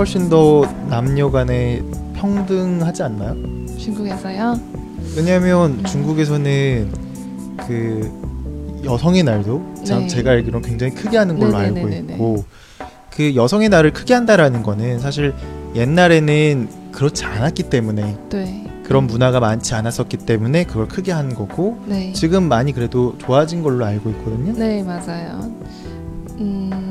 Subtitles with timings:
[0.00, 1.82] 훨씬 더 남녀 간에
[2.14, 3.36] 평등하지 않나요?
[3.76, 4.58] 중국에서요?
[5.14, 5.84] 왜냐하면 음.
[5.84, 6.90] 중국에서는
[7.66, 10.06] 그 여성의 날도 자- 네.
[10.06, 12.14] 제가 알기로는 굉장히 크게 하는 걸로 알고 네네네네네.
[12.14, 12.44] 있고
[13.10, 15.34] 그 여성의 날을 크게 한다라는 거는 사실
[15.74, 22.14] 옛날에는 그렇지 않았기 때문에 对 그런 문화가 많지 않았었기 때문에 그걸 크게 한 거고 네.
[22.14, 24.54] 지금 많이 그래도 좋아진 걸로 알고 있거든요.
[24.54, 25.42] 네, 맞아요.
[26.38, 26.89] 음,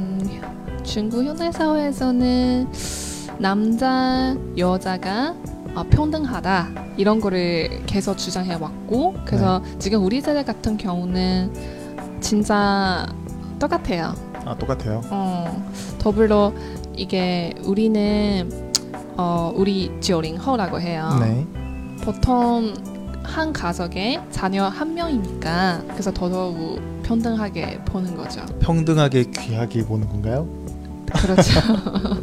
[0.89, 2.67] 중국 현대 사회에서는
[3.37, 5.35] 남자 여자가
[5.75, 11.53] 어, 평등하다 이런 거를 계속 주장해 왔고 그래서 지금 우리 세대 같은 경우는
[12.19, 13.05] 진짜
[13.59, 14.15] 똑같아요.
[14.45, 15.01] 아 똑같아요.
[15.11, 16.51] 어, 더불어
[16.95, 18.49] 이게 우리는
[19.15, 21.07] 어, 우리 90后라고 해요.
[21.21, 21.45] 네.
[22.01, 22.73] 보통
[23.21, 28.43] 한 가족에 자녀 한 명이니까 그래서 더더욱 평등하게 보는 거죠.
[28.59, 30.47] 평등하게 귀하게 보는 건가요?
[31.21, 31.59] 그렇죠.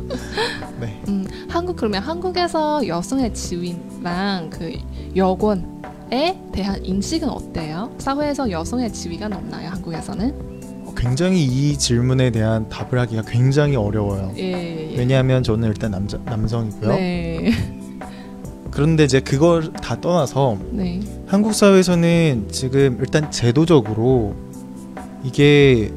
[0.80, 1.02] 네.
[1.08, 4.72] 음, 한국 그러면 한국에서 여성의 지위랑 그
[5.14, 7.91] 여권에 대한 인식은 어때요?
[7.98, 9.70] 사회에서 여성의 지위가 높나요?
[9.70, 10.84] 한국에서는?
[10.86, 14.33] 어, 굉장히 이 질문에 대한 답을 하기가 굉장히 어려워요.
[14.36, 14.42] 예.
[14.42, 14.98] 예, 예.
[14.98, 16.88] 왜냐하면 저는 일단 남자 남성이고요.
[16.91, 17.50] 네.
[18.70, 21.00] 그런데 이제 그걸 다 떠나서 네.
[21.27, 24.34] 한국 사회에서는 지금 일단 제도적으로
[25.25, 25.91] 이게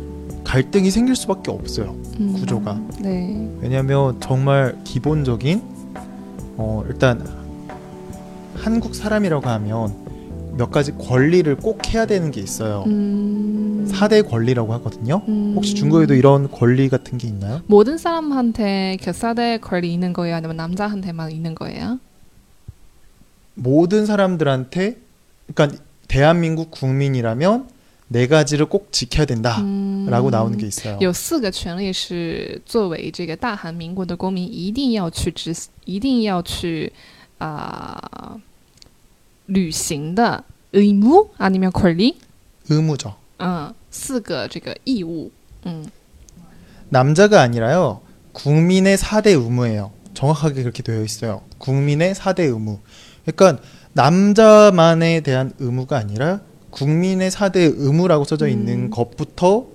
[0.49, 1.95] 갈등이 생길 수밖에 없어요.
[2.19, 2.81] 음, 구조가.
[3.01, 3.47] 네.
[3.61, 5.61] 왜냐하면 정말 기본적인
[6.57, 7.23] 어 일단
[8.55, 9.93] 한국 사람이라고 하면
[10.57, 12.83] 몇 가지 권리를 꼭 해야 되는 게 있어요.
[12.87, 13.85] 음.
[13.87, 15.21] 사 4대 권리라고 하거든요.
[15.27, 15.53] 음.
[15.55, 17.61] 혹시 중국에도 이런 권리 같은 게 있나요?
[17.67, 20.35] 모든 사람한테 그 4대 권리 있는 거예요?
[20.35, 21.99] 아니면 남자한테만 있는 거예요?
[23.53, 24.97] 모든 사람들한테
[25.53, 27.67] 그러니까 대한민국 국민이라면
[28.08, 30.30] 네 가지를 꼭 지켜야 된다라고 음.
[30.30, 30.98] 나오는 게 있어요.
[31.00, 35.54] 有四个权利是作为这个大韩民国的公民一定要去执，
[35.84, 36.92] 一定要去
[37.38, 38.38] 啊、
[39.46, 42.14] 履行的义务아니면권리？
[42.68, 43.14] 의무죠.
[43.38, 45.30] 嗯，四个这个义务。
[45.64, 45.86] 嗯
[46.90, 48.00] 남자가 아니라요.
[48.32, 49.92] 국민의 4대 의무예요.
[50.12, 51.42] 정확하게 그렇게 되어 있어요.
[51.58, 52.78] 국민의 4대 의무.
[53.24, 53.62] 그러니까
[53.94, 58.90] 남자만에 대한 의무가 아니라 국민의 4대 의무라고 써져 있는 음.
[58.90, 59.66] 것부터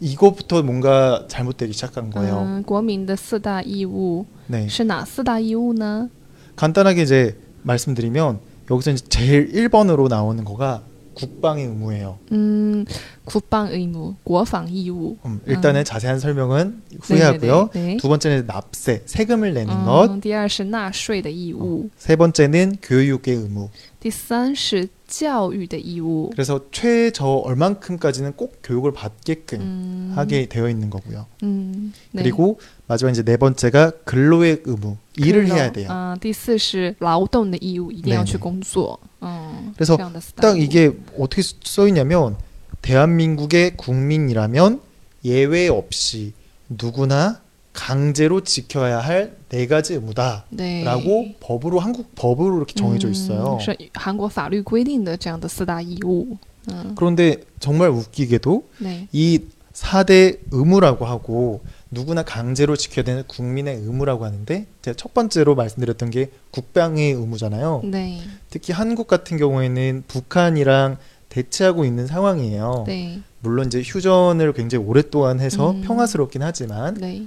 [0.00, 2.38] 이거부터 뭔가 잘못되기 시작한 거예요.
[2.46, 4.68] 嗯，国民的四大义务 네.
[4.68, 6.08] 是哪四大义务呢？
[6.54, 8.38] 간단하게 이제 말씀드리면
[8.70, 10.82] 여기서 이제 제일 1번으로 나오는 거가
[11.14, 12.16] 국방의 의무예요.
[12.30, 12.86] 嗯，
[13.24, 15.16] 国防义务、国防义务。
[15.26, 17.70] 음, 일단은 자세한 설명은 후회하고요.
[17.72, 20.08] 对对对 두 번째는 납세, 세금을 내는 것.
[20.08, 23.68] 嗯，第二是纳税的义务， 세 번째는 교육의 의무.
[23.98, 26.30] 第三是 教育的义务。
[26.30, 31.26] 그래서 최저 얼만큼까지는 꼭 교육을 받게끔 嗯， 하게 되어 있는 거고요.
[31.42, 34.96] 嗯，对 그리고 마지막 이제 네 번째가 근로의 의무.
[35.16, 35.88] 일을 해야 돼요.
[35.90, 38.98] 嗯，第四是劳动的义务，一定要 네네 去工作。
[39.20, 42.36] 嗯， 그래서 这样的四大 딱 义务 이게 어떻게 써 있냐면
[42.82, 44.80] 대한민국의 국민이라면
[45.24, 46.32] 예외 없이
[46.68, 47.40] 누구나
[47.72, 53.58] 강제로 지켜야 할 네 가지 의무다라고 对 법으로 한국 법으로 이렇게 정해져 있어요.
[53.58, 56.36] 嗯是韩国法律规定的这样的四大义务。
[56.70, 59.40] 嗯， 그런데 정말 웃기게도 对， 이
[59.72, 66.30] 4대 의무라고 하고 누구나 강제로 지켜야 되는 국민의 의무라고 하는데 제가 첫 번째로 말씀드렸던 게
[66.50, 67.82] 국방의 의무잖아요.
[67.90, 68.18] 对，
[68.50, 70.98] 특히 한국 같은 경우에는 북한이랑
[71.30, 72.82] 대치하고 있는 상황이에요.
[72.86, 75.80] 对， 물론 이제 휴전을 굉장히 오랫동안 해서 음.
[75.82, 77.26] 평화스럽긴 하지만 对，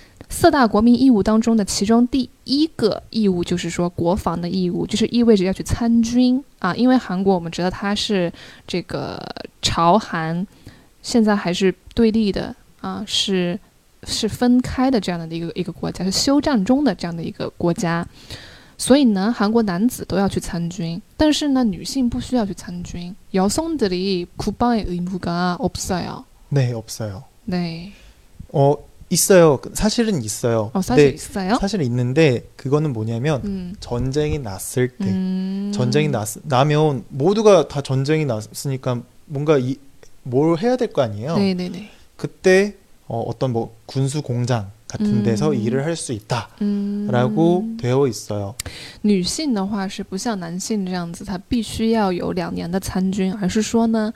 [0.30, 6.74] 四大国民义务当中的其中第一个义务就是说国防的义务，就是意味着要去参军啊。
[6.74, 8.32] 因为韩国我们知道它是
[8.66, 9.22] 这个
[9.62, 10.46] 朝韩
[11.02, 13.58] 现在还是对立的啊，是
[14.04, 18.04] 是分开的这样的一个一个国家，是休战中的这样的一个国家。
[18.78, 23.16] 所以呢，韩国男子都要去参军，但是呢，女性不需要去参军。
[23.32, 26.24] 여성들이국방의의무가없어요。
[26.50, 27.24] 네, 없어요.
[27.46, 27.92] 네.
[28.52, 28.76] 어
[29.10, 29.60] 있어요.
[29.72, 30.70] 사실은 있어요.
[30.74, 31.58] 어, 사실 근데 있어요?
[31.60, 33.74] 사실 있는데 그거는 뭐냐면 음.
[33.78, 35.70] 전쟁이 났을 때 음.
[35.72, 39.76] 전쟁이 났, 나면 모두가 다 전쟁이 났으니까 뭔가 이,
[40.24, 41.36] 뭘 해야 될 거 아니에요.
[41.36, 41.90] 네네네.
[42.16, 42.74] 그때
[43.06, 45.54] 어, 어떤 뭐 군수 공장 같은 데서 음.
[45.54, 46.56] 일을 할 수 있다라고
[47.64, 48.54] 嗯， 되어 있어요.
[49.02, 54.12] 女性的话是不像男性这样子，她必须要有两年的参军，而是说呢，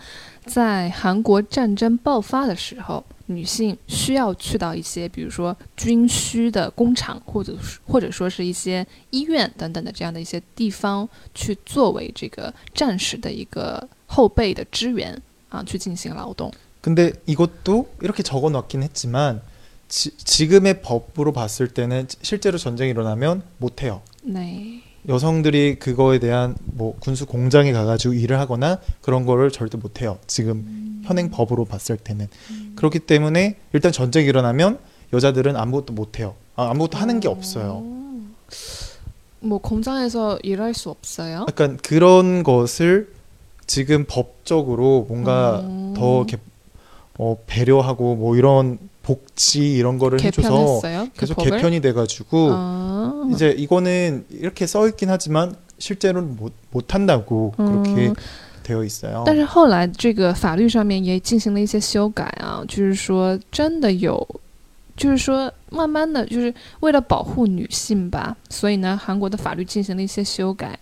[0.46, 16.50] 在韩国战争爆发的时候，女性需要去到一些，比如说军需的工厂，或者是或者说是一些医院等等的这样的一些地方，去作为这个战时的一个后备的支援啊，去进行劳动。
[16.82, 19.42] 근데 이것도 이렇게 적어 놓긴 했지만
[19.88, 24.00] 지, 지금의 법으로 봤을 때는 실제로 전쟁이 일어나면 못 해요.
[24.22, 24.40] 那
[25.07, 30.17] 여성들이 그거에 대한 뭐 군수 공장에 가가지고 일을 하거나 그런 거를 절대 못 해요.
[30.27, 32.27] 지금 현행 법으로 봤을 때는
[32.75, 34.79] 그렇기 때문에 일단 전쟁이 일어나면
[35.13, 36.35] 여자들은 아무것도 못 해요.
[36.55, 37.83] 아, 아무것도 하는 게 없어요.
[39.41, 41.45] 뭐 공장에서 일할 수 없어요?
[41.47, 43.13] 약간 그런 것을
[43.67, 45.93] 지금 법적으로 뭔가 음.
[45.95, 46.37] 더 이렇게
[47.17, 50.81] 어, 배려하고 뭐 이런 복지 이런 거를 해줘서?
[50.81, 51.51] 그 계속 법을?
[51.51, 52.84] 개편이 돼가지고 아.
[53.32, 58.14] 이제 이거는 이렇게 써 있긴 하지만 실제로는 못 못한다고 그렇게 嗯
[58.62, 59.24] 되어 있어요.
[59.24, 64.26] 但是后来这个法律上面也进行了一些修改啊，就是说真的有，
[64.96, 70.78] 就是说慢慢的就是为了保护女性吧，所以呢，韩国的法律进行了一些修改。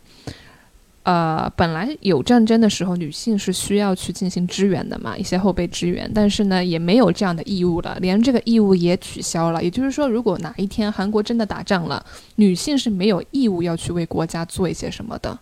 [1.05, 9.63] 呃，本来有战争的时候，女性是需要去进行支援的嘛，一些后备支援，但是呢，也没有这样的义务了，连这个义务也取消了。
[9.63, 12.05] 也就是说，如果哪一天韩国真的打仗了，
[12.35, 15.39] 女性是没有义务要去为国家做一些什么的。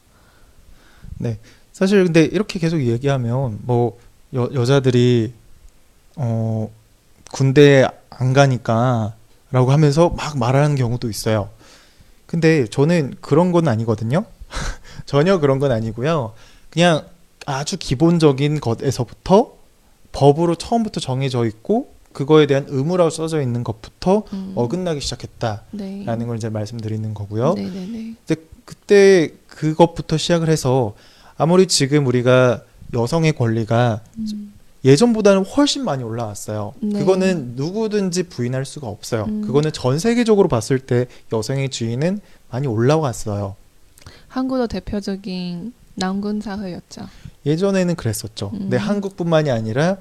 [1.73, 3.99] 사실 근데 이렇게 계속 얘기하면 뭐
[4.35, 5.33] 여, 여자들이
[6.17, 6.71] 어
[7.33, 11.49] 군대에 안 가니까라고 하면서 막 말하는 경우도 있어요.
[12.27, 14.25] 근데 저는 그런 건 아니거든요.
[15.06, 16.34] 전혀 그런 건 아니고요.
[16.70, 17.06] 그냥
[17.46, 19.54] 아주 기본적인 것에서부터
[20.12, 24.54] 법으로 처음부터 정해져 있고 그거에 대한 의무라고 써져 있는 것부터 음.
[24.56, 26.26] 어긋나기 시작했다라는 네.
[26.26, 27.54] 걸 이제 말씀드리는 거고요.
[27.54, 27.70] 네, 네.
[27.70, 28.16] 네네네.
[28.24, 30.94] 이제 그때 그것부터 시작을 해서
[31.38, 32.64] 아무리 지금 우리가
[32.94, 34.54] 여성의 권리가 음.
[34.84, 36.74] 예전보다는 훨씬 많이 올라왔어요.
[36.82, 37.00] 네.
[37.00, 39.26] 그거는 누구든지 부인할 수가 없어요.
[39.28, 39.42] 음.
[39.42, 42.20] 그거는 전 세계적으로 봤을 때 여성의 지위는
[42.50, 43.56] 많이 올라왔어요.
[44.32, 47.02] 한국의 대표적인 난군 사회였죠.
[47.46, 48.52] 예전에는 그랬었죠.
[48.52, 48.80] 근데 음.
[48.80, 49.98] 한국뿐만이 아니라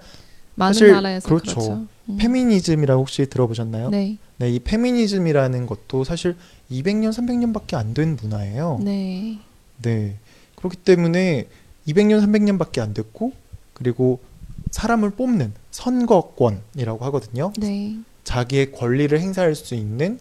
[0.54, 1.54] 많은 나라에서 그렇죠.
[1.54, 1.86] 그렇죠.
[2.08, 2.16] 음.
[2.16, 3.90] 페미니즘이라고 혹시 들어보셨나요?
[3.90, 6.36] 네, 네, 이 페미니즘이라는 것도 사실
[6.70, 8.78] 200년, 300년밖에 안 된 문화예요.
[8.82, 9.38] 네,
[9.82, 10.16] 네.
[10.54, 11.48] 그렇기 때문에
[11.88, 13.32] 200년, 300년밖에 안 됐고
[13.72, 14.20] 그리고
[14.70, 17.52] 사람을 뽑는 선거권이라고 하거든요.
[17.58, 17.96] 네.
[18.22, 20.20] 자기의 권리를 행사할 수 있는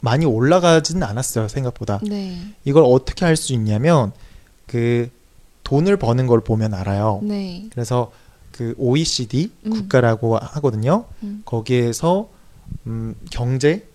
[0.00, 2.00] 많이 올라가지는 않았어요, 생각보다.
[2.02, 4.12] 네, 이걸 어떻게 할 수 있냐면
[4.66, 5.10] 그
[5.64, 7.20] 돈을 버는 걸 보면 알아요.
[7.22, 8.12] 네, 그래서
[8.52, 9.70] 그 OECD 음.
[9.70, 11.04] 국가라고 하거든요.
[11.22, 11.42] 음.
[11.44, 12.28] 거기에서
[12.86, 13.86] 음, 경제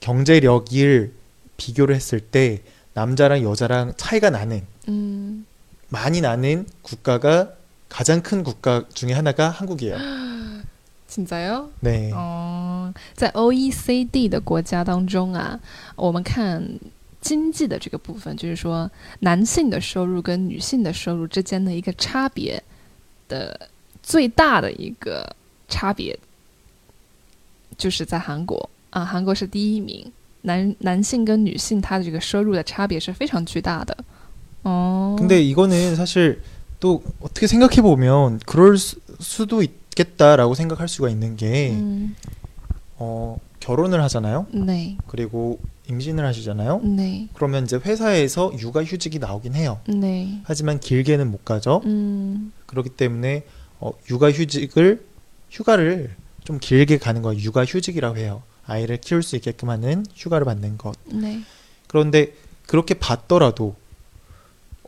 [0.00, 1.12] 경제력을
[1.56, 2.62] 비교를 했을 때
[2.94, 5.46] 남자랑 여자랑 차이가 나는 嗯，
[5.88, 7.52] 많이 나는 국가가
[7.88, 9.96] 가장 큰 국가 중에 하나가 한국이에요.
[11.08, 11.70] 진짜요?
[11.80, 12.10] 네.
[12.12, 12.53] 哦，
[13.13, 15.59] 在 OECD 的国家当中啊，
[15.95, 16.63] 我们看
[17.21, 18.89] 经济的这个部分，就是说
[19.19, 22.61] 男性的收入跟女性的收入之间的一个差别
[23.27, 23.69] 的
[24.01, 25.35] 最大的一个
[25.67, 26.17] 差别，
[27.77, 30.11] 就是在韩国啊，韩国是第一名，
[30.41, 33.95] 男男性跟女性他的这个收入的差别是非常巨大的。
[34.63, 36.41] 哦， 근데 이거는 사실
[36.79, 42.15] 또 어떻게 생각해 보면 그럴 수, 수도 있겠다라고 생각할 수가 있는 게 嗯，
[42.96, 44.46] 어, 결혼을 하잖아요.
[44.52, 44.96] 네.
[45.06, 45.58] 그리고
[45.88, 46.80] 임신을 하시잖아요.
[46.80, 47.28] 네.
[47.34, 49.80] 그러면 이제 회사에서 육아휴직이 나오긴 해요.
[49.88, 50.40] 네.
[50.44, 51.82] 하지만 길게는 못 가죠.
[51.84, 52.52] 음.
[52.66, 53.44] 그렇기 때문에
[53.80, 55.04] 어, 육아휴직을
[55.50, 58.42] 휴가를 좀 길게 가는 거 육아휴직이라고 해요.
[58.66, 60.94] 아이를 키울 수 있게끔 하는 휴가를 받는 것.
[61.06, 61.40] 네.
[61.86, 62.34] 그런데
[62.66, 63.76] 그렇게 받더라도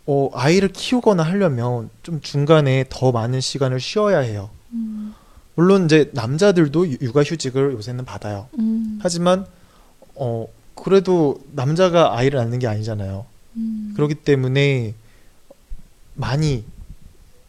[0.07, 4.51] 어, 아이를 키우거나 하려면 좀 중간에 더 많은 시간을 쉬어야 해요.
[4.73, 5.15] 음.
[5.56, 8.48] 물론 이제 남자들도 유- 육아 휴직을 요새는 받아요.
[8.58, 9.46] 嗯 하지만
[10.16, 13.26] 어 그래도 남자가 아이를 낳는 게 아니잖아요.
[13.58, 14.94] 嗯， 그렇기 때문에
[16.16, 16.64] 많이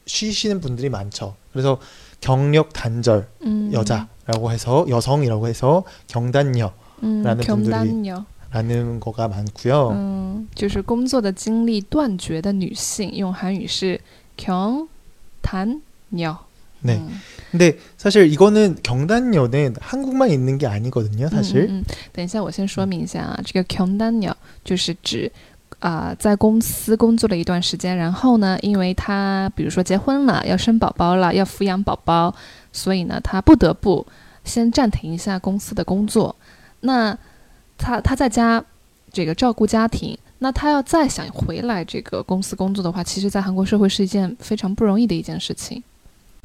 [0.07, 1.37] 쉬시는 분들이 많죠.
[1.53, 1.79] 그래서
[2.21, 9.91] 경력 단절 嗯 여자라고 해서 여성이라고 해서 경단녀 嗯 라는 ， 분들이 경단녀 라는 거가 많고요.
[9.93, 14.01] 嗯，就是工作的精力断绝的女性，用韩语是
[14.37, 16.37] 경단녀。
[16.83, 16.99] 네.
[16.99, 17.21] 嗯
[17.53, 21.67] 근데 사실 이거는 경단녀는 한국만 있는 게 아니거든요, 사실.
[21.69, 25.31] 嗯嗯嗯等一下，我先说明一下啊，这个경단녀就是指
[25.81, 32.35] 啊、在公司工作了一段时间，然后呢，因为她比如说结婚了，要生宝宝了，要抚养宝宝，
[32.73, 34.07] 所以呢，她不得不
[34.45, 36.35] 先暂停一下公司的工作。
[36.81, 37.17] 那
[37.77, 38.65] 她她在家
[39.13, 45.83] 这个照顾家庭，那她要再想回来这个公司工作的话，其实，在韩国社会是一件非常不容易的一件事情。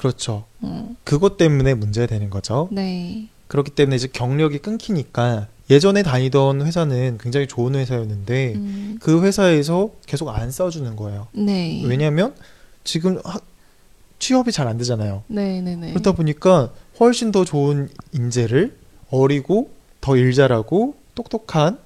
[0.03, 0.45] 그렇죠.
[0.65, 0.97] 음.
[1.05, 2.69] 그것 때문에 문제가 되는 거죠.
[2.73, 3.29] 네.
[3.47, 8.99] 그렇기 때문에 이제 경력이 끊기니까 예전에 다니던 회사는 굉장히 좋은 회사였는데 음.
[9.01, 11.29] 그 회사에서 계속 안 써주는 거예요.
[11.33, 11.83] 네.
[11.87, 12.35] 왜냐하면
[12.83, 13.39] 지금 하,
[14.19, 15.23] 취업이 잘 안 되잖아요.
[15.29, 15.91] 네, 네, 네.
[15.93, 18.77] 그렇다 보니까 훨씬 더 좋은 인재를
[19.11, 21.79] 어리고 더 일 잘하고 똑똑한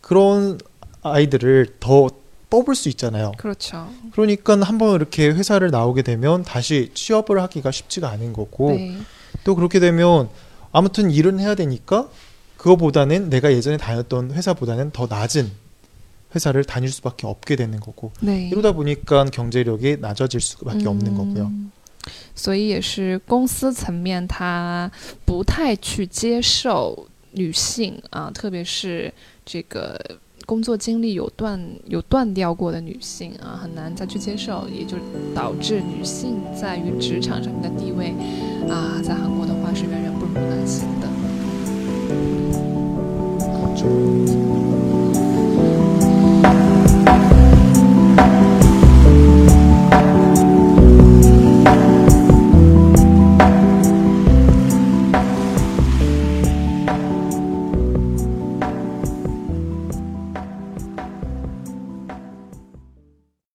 [0.00, 0.58] 그런
[1.02, 2.08] 아이들을 더
[2.51, 3.33] 뽑을 수 있잖아요.
[3.37, 3.89] 그렇죠.
[4.11, 8.97] 그러니까 한번 이렇게 회사를 나오게 되면 다시 취업을 하기가 쉽지가 않은 거고 네.
[9.43, 10.29] 또 그렇게 되면
[10.71, 12.09] 아무튼 일은 해야 되니까
[12.57, 15.51] 그거보다는 내가 예전에 다녔던 회사보다는 더 낮은
[16.35, 21.47] 회사를 다닐 수밖에 없게 되는 거고 对， 이러다 보니까 경제력이 낮아질 수밖에 없는 거고요.
[21.47, 21.71] 嗯
[22.35, 24.89] 所以也是公司层面，他
[25.25, 29.99] 不太去接受女性啊，特别是这个
[30.46, 34.96] 工作经历有断有断掉过的女性啊，很难再去接受，也就
[35.34, 38.14] 导致女性在于职场上面的地位
[38.68, 41.01] 啊，在韩国的话是远远不如男性。